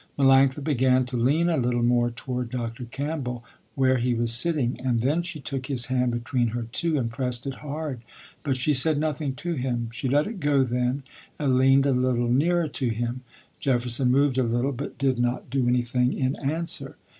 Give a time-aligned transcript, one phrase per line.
[0.17, 2.85] Melanctha began to lean a little more toward Dr.
[2.85, 3.43] Campbell,
[3.75, 7.45] where he was sitting, and then she took his hand between her two and pressed
[7.45, 8.01] it hard,
[8.41, 9.89] but she said nothing to him.
[9.93, 11.03] She let it go then
[11.37, 13.21] and leaned a little nearer to him.
[13.59, 16.95] Jefferson moved a little but did not do anything in answer.